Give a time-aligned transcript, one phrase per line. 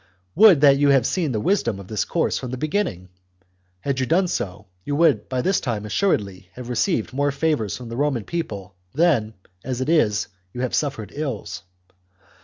[0.33, 3.09] Would that you had seen the wisdom of this course from the beginning!
[3.81, 7.89] Had you done so, you would by this time assuredly have received more favours from
[7.89, 11.61] the Roman people than, as it is, you have suffered ills.